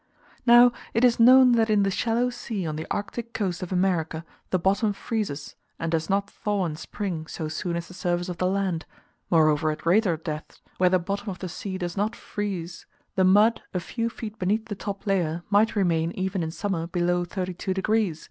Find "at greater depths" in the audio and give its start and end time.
9.69-10.59